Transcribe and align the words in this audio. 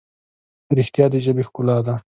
رښتیا 0.77 1.05
د 1.11 1.15
ژبې 1.25 1.43
ښکلا 1.47 1.77
ده. 1.85 1.95